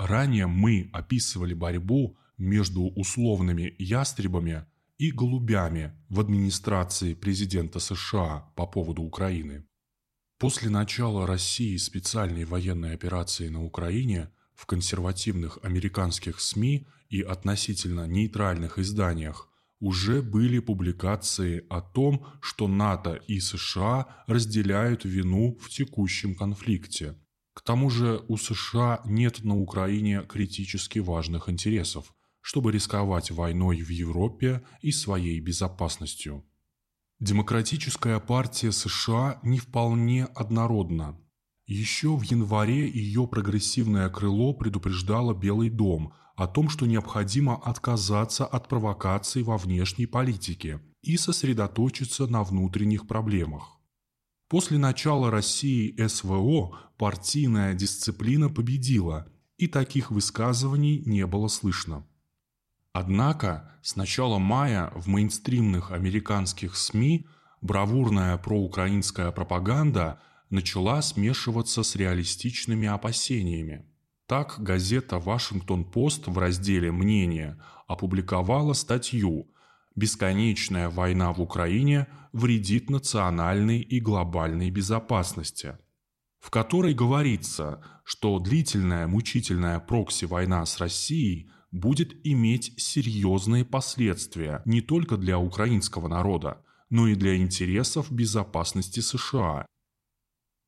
Ранее 0.00 0.46
мы 0.46 0.88
описывали 0.94 1.52
борьбу 1.52 2.16
между 2.38 2.84
условными 2.84 3.74
ястребами 3.78 4.64
и 4.96 5.10
голубями 5.10 5.92
в 6.08 6.20
администрации 6.20 7.12
президента 7.12 7.80
США 7.80 8.50
по 8.56 8.66
поводу 8.66 9.02
Украины. 9.02 9.66
После 10.38 10.70
начала 10.70 11.26
России 11.26 11.76
специальной 11.76 12.46
военной 12.46 12.94
операции 12.94 13.48
на 13.48 13.62
Украине 13.62 14.30
в 14.54 14.64
консервативных 14.64 15.58
американских 15.62 16.40
СМИ 16.40 16.86
и 17.10 17.20
относительно 17.20 18.06
нейтральных 18.06 18.78
изданиях 18.78 19.50
уже 19.80 20.22
были 20.22 20.60
публикации 20.60 21.66
о 21.68 21.82
том, 21.82 22.26
что 22.40 22.68
НАТО 22.68 23.20
и 23.28 23.38
США 23.38 24.24
разделяют 24.26 25.04
вину 25.04 25.58
в 25.60 25.68
текущем 25.68 26.34
конфликте. 26.34 27.16
К 27.54 27.62
тому 27.62 27.90
же 27.90 28.24
у 28.28 28.36
США 28.36 29.00
нет 29.04 29.42
на 29.44 29.56
Украине 29.56 30.22
критически 30.28 30.98
важных 30.98 31.48
интересов, 31.48 32.14
чтобы 32.40 32.72
рисковать 32.72 33.30
войной 33.30 33.82
в 33.82 33.90
Европе 33.90 34.62
и 34.82 34.92
своей 34.92 35.40
безопасностью. 35.40 36.44
Демократическая 37.18 38.18
партия 38.18 38.72
США 38.72 39.40
не 39.42 39.58
вполне 39.58 40.24
однородна. 40.24 41.20
Еще 41.66 42.16
в 42.16 42.22
январе 42.22 42.88
ее 42.88 43.28
прогрессивное 43.28 44.08
крыло 44.08 44.54
предупреждало 44.54 45.34
Белый 45.34 45.70
дом 45.70 46.14
о 46.34 46.46
том, 46.46 46.70
что 46.70 46.86
необходимо 46.86 47.56
отказаться 47.56 48.46
от 48.46 48.68
провокаций 48.68 49.42
во 49.42 49.58
внешней 49.58 50.06
политике 50.06 50.80
и 51.02 51.16
сосредоточиться 51.16 52.26
на 52.26 52.42
внутренних 52.42 53.06
проблемах. 53.06 53.79
После 54.50 54.78
начала 54.78 55.30
России 55.30 55.94
СВО 56.08 56.76
партийная 56.98 57.72
дисциплина 57.72 58.50
победила, 58.50 59.28
и 59.58 59.68
таких 59.68 60.10
высказываний 60.10 61.04
не 61.06 61.24
было 61.24 61.46
слышно. 61.46 62.04
Однако 62.92 63.70
с 63.80 63.94
начала 63.94 64.38
мая 64.38 64.90
в 64.96 65.06
мейнстримных 65.06 65.92
американских 65.92 66.74
СМИ 66.74 67.28
бравурная 67.60 68.36
проукраинская 68.38 69.30
пропаганда 69.30 70.20
начала 70.50 71.00
смешиваться 71.00 71.84
с 71.84 71.94
реалистичными 71.94 72.88
опасениями. 72.88 73.86
Так 74.26 74.56
газета 74.58 75.20
«Вашингтон-Пост» 75.20 76.26
в 76.26 76.36
разделе 76.36 76.90
«Мнение» 76.90 77.62
опубликовала 77.86 78.72
статью 78.72 79.49
«Бесконечная 80.00 80.88
война 80.88 81.30
в 81.32 81.42
Украине 81.42 82.06
вредит 82.32 82.88
национальной 82.88 83.80
и 83.80 84.00
глобальной 84.00 84.70
безопасности», 84.70 85.76
в 86.38 86.48
которой 86.48 86.94
говорится, 86.94 87.84
что 88.04 88.38
длительная 88.38 89.06
мучительная 89.06 89.78
прокси-война 89.78 90.64
с 90.64 90.78
Россией– 90.78 91.50
будет 91.72 92.14
иметь 92.26 92.74
серьезные 92.78 93.64
последствия 93.64 94.62
не 94.64 94.80
только 94.80 95.16
для 95.16 95.38
украинского 95.38 96.08
народа, 96.08 96.64
но 96.88 97.06
и 97.06 97.14
для 97.14 97.36
интересов 97.36 98.10
безопасности 98.10 99.00
США. 99.00 99.66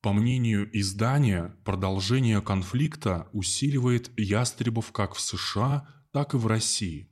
По 0.00 0.12
мнению 0.12 0.68
издания, 0.78 1.56
продолжение 1.64 2.40
конфликта 2.40 3.28
усиливает 3.32 4.10
ястребов 4.18 4.92
как 4.92 5.14
в 5.14 5.20
США, 5.20 5.88
так 6.12 6.34
и 6.34 6.36
в 6.36 6.46
России, 6.46 7.10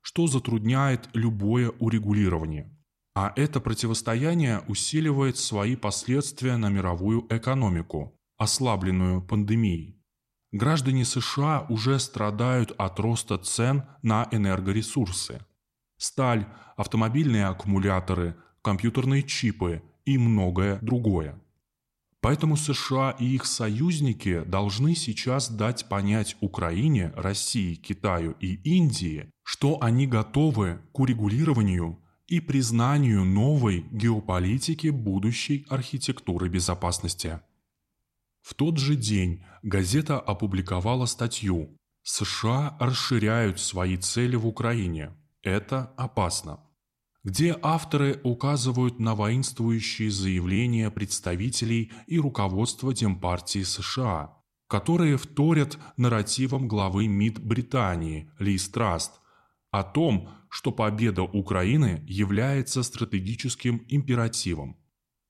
что 0.00 0.26
затрудняет 0.26 1.08
любое 1.12 1.70
урегулирование. 1.70 2.74
А 3.14 3.32
это 3.34 3.60
противостояние 3.60 4.62
усиливает 4.68 5.36
свои 5.36 5.76
последствия 5.76 6.56
на 6.56 6.68
мировую 6.68 7.26
экономику, 7.30 8.16
ослабленную 8.36 9.22
пандемией. 9.22 10.00
Граждане 10.52 11.04
США 11.04 11.66
уже 11.68 11.98
страдают 11.98 12.72
от 12.78 12.98
роста 13.00 13.36
цен 13.36 13.82
на 14.02 14.28
энергоресурсы. 14.30 15.44
Сталь, 15.98 16.46
автомобильные 16.76 17.46
аккумуляторы, 17.46 18.36
компьютерные 18.62 19.24
чипы 19.24 19.82
и 20.04 20.16
многое 20.16 20.78
другое. 20.80 21.38
Поэтому 22.20 22.56
США 22.56 23.16
и 23.18 23.26
их 23.26 23.46
союзники 23.46 24.42
должны 24.44 24.94
сейчас 24.94 25.50
дать 25.50 25.88
понять 25.88 26.36
Украине, 26.40 27.12
России, 27.14 27.74
Китаю 27.74 28.36
и 28.40 28.54
Индии, 28.76 29.30
что 29.48 29.78
они 29.80 30.06
готовы 30.06 30.78
к 30.92 31.00
урегулированию 31.00 31.98
и 32.26 32.38
признанию 32.38 33.24
новой 33.24 33.86
геополитики 33.90 34.88
будущей 34.88 35.64
архитектуры 35.70 36.50
безопасности. 36.50 37.40
В 38.42 38.52
тот 38.52 38.76
же 38.76 38.94
день 38.94 39.42
газета 39.62 40.20
опубликовала 40.20 41.06
статью 41.06 41.74
«США 42.02 42.76
расширяют 42.78 43.58
свои 43.58 43.96
цели 43.96 44.36
в 44.36 44.46
Украине. 44.46 45.16
Это 45.40 45.94
опасно», 45.96 46.60
где 47.24 47.56
авторы 47.62 48.20
указывают 48.24 48.98
на 48.98 49.14
воинствующие 49.14 50.10
заявления 50.10 50.90
представителей 50.90 51.90
и 52.06 52.18
руководства 52.18 52.92
Демпартии 52.92 53.62
США, 53.62 54.36
которые 54.66 55.16
вторят 55.16 55.78
нарративам 55.96 56.68
главы 56.68 57.08
МИД 57.08 57.38
Британии 57.38 58.30
Ли 58.38 58.58
Страст 58.58 59.12
о 59.70 59.82
том, 59.82 60.30
что 60.50 60.72
победа 60.72 61.22
Украины 61.22 62.02
является 62.06 62.82
стратегическим 62.82 63.84
императивом. 63.88 64.78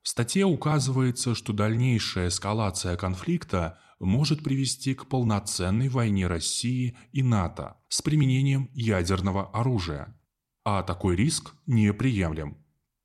В 0.02 0.08
статье 0.08 0.46
указывается, 0.46 1.34
что 1.34 1.52
дальнейшая 1.52 2.28
эскалация 2.28 2.96
конфликта 2.96 3.78
может 4.00 4.42
привести 4.44 4.94
к 4.94 5.06
полноценной 5.06 5.88
войне 5.88 6.26
России 6.26 6.96
и 7.12 7.22
НАТО 7.22 7.76
с 7.88 8.00
применением 8.00 8.70
ядерного 8.72 9.50
оружия. 9.50 10.16
А 10.64 10.82
такой 10.82 11.16
риск 11.16 11.54
неприемлем. 11.66 12.58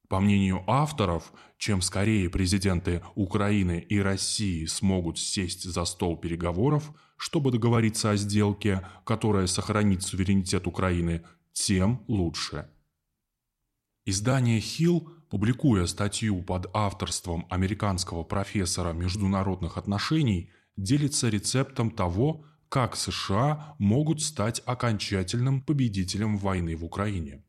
По 0.09 0.19
мнению 0.19 0.63
авторов, 0.67 1.33
чем 1.57 1.81
скорее 1.81 2.29
президенты 2.29 3.01
Украины 3.15 3.79
и 3.79 3.99
России 3.99 4.65
смогут 4.65 5.17
сесть 5.17 5.63
за 5.63 5.85
стол 5.85 6.17
переговоров, 6.17 6.91
чтобы 7.17 7.51
договориться 7.51 8.11
о 8.11 8.17
сделке, 8.17 8.87
которая 9.05 9.47
сохранит 9.47 10.03
суверенитет 10.03 10.67
Украины, 10.67 11.23
тем 11.51 12.03
лучше. 12.07 12.69
Издание 14.05 14.59
«Хилл» 14.59 15.09
публикуя 15.33 15.87
статью 15.87 16.43
под 16.43 16.67
авторством 16.75 17.47
американского 17.49 18.21
профессора 18.21 18.93
международных 18.93 19.79
отношений, 19.79 20.51
делится 20.77 21.27
рецептом 21.27 21.89
того, 21.89 22.45
как 22.69 22.95
США 22.95 23.75
могут 23.79 24.21
стать 24.21 24.61
окончательным 24.63 25.63
победителем 25.63 26.37
войны 26.37 26.75
в 26.75 26.85
Украине. 26.85 27.43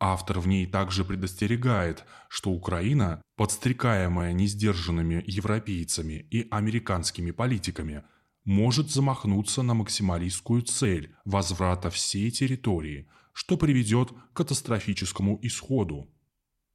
Автор 0.00 0.40
в 0.40 0.46
ней 0.46 0.66
также 0.66 1.04
предостерегает, 1.04 2.04
что 2.28 2.50
Украина, 2.50 3.22
подстрекаемая 3.36 4.32
несдержанными 4.32 5.22
европейцами 5.26 6.26
и 6.30 6.48
американскими 6.50 7.30
политиками, 7.30 8.04
может 8.44 8.90
замахнуться 8.90 9.62
на 9.62 9.74
максималистскую 9.74 10.62
цель 10.62 11.14
возврата 11.24 11.90
всей 11.90 12.30
территории, 12.30 13.08
что 13.32 13.56
приведет 13.56 14.10
к 14.12 14.36
катастрофическому 14.36 15.38
исходу. 15.42 16.10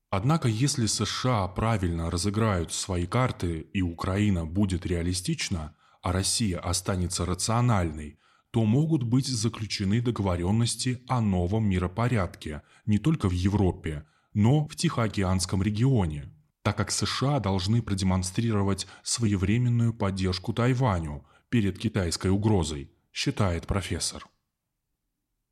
Однако, 0.09 0.47
если 0.47 0.88
США 0.88 1.47
правильно 1.50 2.09
разыграют 2.09 2.74
свои 2.74 3.06
карты 3.06 3.59
и 3.74 3.81
Украина 3.81 4.46
будет 4.46 4.86
реалистична, 4.86 5.75
а 6.01 6.12
Россия 6.12 6.59
останется 6.59 7.25
рациональной, 7.25 8.18
то 8.51 8.65
могут 8.65 9.03
быть 9.03 9.27
заключены 9.27 10.01
договоренности 10.01 11.03
о 11.07 11.21
новом 11.21 11.69
миропорядке 11.69 12.63
не 12.85 12.97
только 12.97 13.29
в 13.29 13.31
Европе, 13.31 14.05
но 14.33 14.67
в 14.67 14.75
Тихоокеанском 14.75 15.61
регионе, 15.61 16.31
так 16.63 16.77
как 16.77 16.91
США 16.91 17.39
должны 17.39 17.81
продемонстрировать 17.81 18.88
своевременную 19.03 19.93
поддержку 19.93 20.53
Тайваню 20.53 21.25
перед 21.49 21.77
китайской 21.77 22.31
угрозой, 22.31 22.91
считает 23.11 23.67
профессор. 23.67 24.27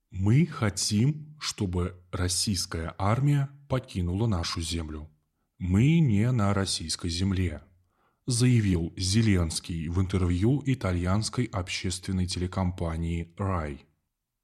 Мы 0.09 0.45
хотим, 0.45 1.35
чтобы 1.39 2.01
российская 2.11 2.95
армия 2.97 3.49
покинула 3.67 4.25
нашу 4.25 4.61
землю. 4.61 5.09
Мы 5.57 5.99
не 5.99 6.31
на 6.31 6.53
российской 6.53 7.09
земле, 7.09 7.61
заявил 8.27 8.93
Зеленский 8.97 9.87
в 9.87 10.01
интервью 10.01 10.61
итальянской 10.65 11.45
общественной 11.45 12.27
телекомпании 12.27 13.33
«Рай». 13.37 13.85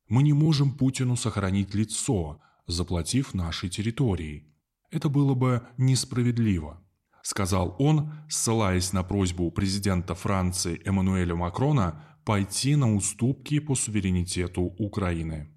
Мы 0.07 0.24
не 0.24 0.31
можем 0.31 0.71
Путину 0.71 1.18
сохранить 1.18 1.75
лицо, 1.75 2.41
заплатив 2.65 3.33
нашей 3.33 3.69
территории. 3.69 4.47
Это 4.89 5.09
было 5.09 5.33
бы 5.33 5.63
несправедливо, 5.77 6.81
сказал 7.24 7.75
он, 7.77 8.13
ссылаясь 8.30 8.94
на 8.94 9.03
просьбу 9.03 9.51
президента 9.51 10.15
Франции 10.15 10.81
Эммануэля 10.85 11.35
Макрона 11.35 12.06
пойти 12.24 12.77
на 12.77 12.95
уступки 12.95 13.59
по 13.59 13.75
суверенитету 13.75 14.62
Украины. 14.62 15.53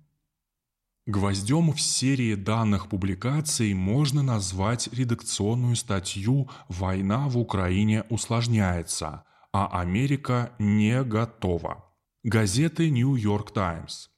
Гвоздем 1.06 1.73
в 1.73 1.81
серии 1.81 2.35
данных 2.35 2.88
публикаций 2.88 3.73
можно 3.75 4.25
назвать 4.25 4.88
редакционную 4.93 5.76
статью 5.76 6.50
«Война 6.69 7.29
в 7.29 7.38
Украине 7.38 8.03
усложняется, 8.11 9.23
а 9.53 9.69
Америка 9.81 10.50
не 10.58 11.05
готова», 11.05 11.85
газеты 12.25 12.91
«Нью-Йорк 12.91 13.53
Таймс». 13.53 14.08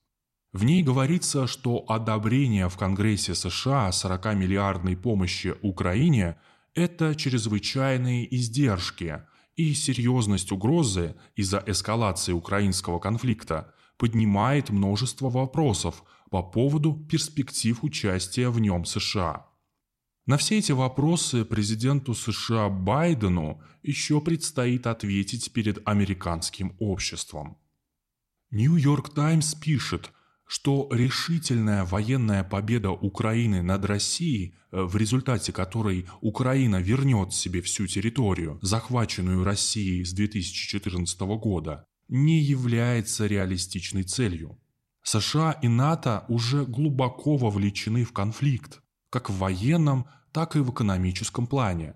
В 0.54 0.64
ней 0.64 0.82
говорится, 0.82 1.46
что 1.46 1.84
одобрение 1.88 2.70
в 2.70 2.78
Конгрессе 2.78 3.34
США 3.34 3.90
40-миллиардной 3.90 4.96
помощи 4.96 5.54
Украине– 5.60 6.40
это 6.74 7.14
чрезвычайные 7.14 8.34
издержки, 8.34 9.24
и 9.56 9.74
серьезность 9.74 10.52
угрозы 10.52 11.16
из-за 11.36 11.62
эскалации 11.66 12.32
украинского 12.32 12.98
конфликта 12.98 13.74
поднимает 13.98 14.70
множество 14.70 15.28
вопросов 15.28 16.02
по 16.30 16.42
поводу 16.42 16.94
перспектив 16.94 17.82
участия 17.82 18.48
в 18.50 18.60
нем 18.60 18.84
США. 18.84 19.46
На 20.26 20.36
все 20.36 20.58
эти 20.58 20.72
вопросы 20.72 21.44
президенту 21.44 22.14
США 22.14 22.68
Байдену 22.68 23.62
еще 23.82 24.20
предстоит 24.20 24.86
ответить 24.86 25.52
перед 25.52 25.80
американским 25.88 26.76
обществом. 26.78 27.56
Нью-Йорк 28.50 29.14
Таймс 29.14 29.54
пишет, 29.54 30.12
что 30.46 30.88
решительная 30.90 31.84
военная 31.84 32.42
победа 32.42 32.90
Украины 32.90 33.62
над 33.62 33.84
Россией, 33.84 34.54
э, 34.70 34.82
в 34.82 34.96
результате 34.96 35.52
которой 35.52 36.06
Украина 36.20 36.76
вернет 36.76 37.34
себе 37.34 37.60
всю 37.60 37.86
территорию, 37.86 38.58
захваченную 38.62 39.44
Россией 39.44 40.04
с 40.04 40.12
2014 40.12 41.36
года, 41.38 41.84
не 42.08 42.40
является 42.40 43.26
реалистичной 43.26 44.04
целью. 44.04 44.58
США 45.10 45.52
и 45.62 45.68
НАТО 45.68 46.26
уже 46.28 46.66
глубоко 46.66 47.38
вовлечены 47.38 48.04
в 48.04 48.12
конфликт, 48.12 48.82
как 49.08 49.30
в 49.30 49.38
военном, 49.38 50.04
так 50.32 50.54
и 50.54 50.58
в 50.58 50.70
экономическом 50.70 51.46
плане. 51.46 51.94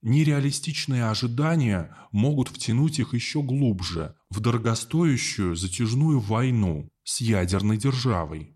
Нереалистичные 0.00 1.06
ожидания 1.08 1.92
могут 2.12 2.46
втянуть 2.46 3.00
их 3.00 3.14
еще 3.14 3.42
глубже 3.42 4.14
в 4.30 4.38
дорогостоящую 4.38 5.56
затяжную 5.56 6.20
войну 6.20 6.88
с 7.02 7.20
ядерной 7.20 7.78
державой. 7.78 8.54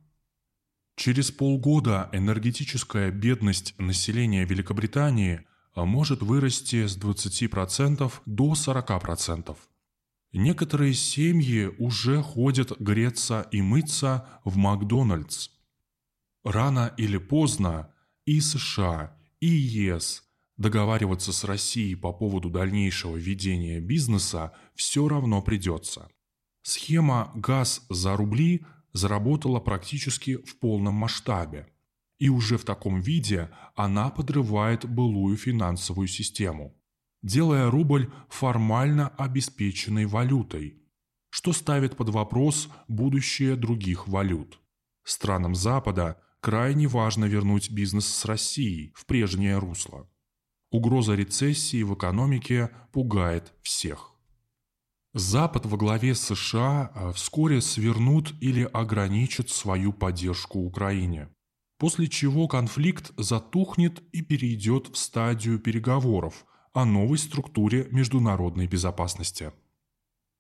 Через 0.95 1.33
полгода 1.33 2.09
энергетическая 2.13 3.11
бедность 3.11 3.75
населения 3.77 4.45
Великобритании 4.45 5.45
может 5.75 6.23
вырасти 6.23 6.87
с 6.87 6.97
20% 6.97 8.13
до 8.25 8.53
40%. 8.53 9.57
Некоторые 10.33 10.95
семьи 10.95 11.67
уже 11.79 12.23
ходят 12.23 12.79
греться 12.81 13.47
и 13.53 13.63
мыться 13.63 14.29
в 14.45 14.57
Макдональдс. 14.57 15.49
Рано 16.45 16.93
или 16.97 17.19
поздно 17.19 17.93
и 18.25 18.41
США, 18.41 19.17
и 19.41 19.47
ЕС 19.47 20.27
договариваться 20.57 21.33
с 21.33 21.45
Россией 21.45 21.95
по 21.95 22.13
поводу 22.13 22.51
дальнейшего 22.51 23.17
ведения 23.17 23.81
бизнеса 23.81 24.53
все 24.75 25.09
равно 25.09 25.43
придется. 25.43 26.09
Схема 26.63 27.31
«газ 27.35 27.85
за 27.91 28.17
рубли» 28.17 28.65
заработала 28.93 29.61
практически 29.61 30.37
в 30.37 30.59
полном 30.59 30.95
масштабе. 30.95 31.69
И 32.19 32.31
уже 32.31 32.57
в 32.57 32.65
таком 32.65 33.01
виде 33.01 33.51
она 33.75 34.09
подрывает 34.09 34.87
былую 34.87 35.37
финансовую 35.37 36.09
систему, 36.09 36.75
делая 37.27 37.71
рубль 37.71 38.11
формально 38.29 39.09
обеспеченной 39.09 40.07
валютой, 40.07 40.81
что 41.31 41.53
ставит 41.53 41.97
под 41.97 42.11
вопрос 42.11 42.69
будущее 42.87 43.57
других 43.57 44.07
валют. 44.07 44.61
Странам 45.05 45.55
Запада 45.55 46.23
крайне 46.41 46.87
важно 46.87 47.25
вернуть 47.25 47.71
бизнес 47.71 48.07
с 48.07 48.25
Россией 48.25 48.93
в 48.95 49.07
прежнее 49.07 49.59
русло. 49.59 50.09
Угроза 50.71 51.15
рецессии 51.15 51.83
в 51.83 51.95
экономике 51.95 52.71
пугает 52.93 53.53
всех. 53.63 54.13
Запад 55.13 55.67
во 55.67 55.77
главе 55.77 56.15
США 56.15 56.93
а, 56.95 57.13
вскоре 57.13 57.61
свернут 57.61 58.35
или 58.41 58.63
ограничат 58.63 59.51
свою 59.51 59.93
поддержку 59.93 60.61
Украине, 60.61 61.29
после 61.79 62.07
чего 62.07 62.47
конфликт 62.47 63.13
затухнет 63.17 64.03
и 64.13 64.23
перейдет 64.23 64.89
в 64.89 64.97
стадию 64.97 65.59
переговоров 65.59 66.45
о 66.77 66.85
новой 66.85 67.17
структуре 67.17 67.89
международной 67.91 68.67
безопасности. 68.67 69.51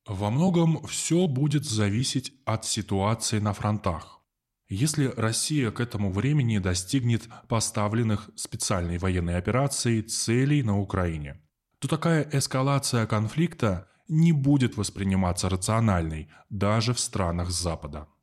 Во 0.06 0.30
многом 0.30 0.86
все 0.86 1.26
будет 1.26 1.64
зависеть 1.64 2.34
от 2.44 2.66
ситуации 2.66 3.38
на 3.38 3.54
фронтах. 3.54 4.20
Если 4.68 5.06
Россия 5.16 5.70
к 5.70 5.80
этому 5.80 6.12
времени 6.12 6.58
достигнет 6.58 7.26
поставленных 7.48 8.28
специальной 8.36 8.98
военной 8.98 9.38
операцией 9.38 10.02
целей 10.02 10.62
на 10.62 10.78
Украине, 10.78 11.40
то 11.78 11.88
такая 11.88 12.28
эскалация 12.30 13.06
конфликта 13.06 13.88
не 14.06 14.32
будет 14.32 14.76
восприниматься 14.76 15.48
рациональной 15.48 16.28
даже 16.50 16.92
в 16.92 17.00
странах 17.00 17.48
Запада. 17.50 18.08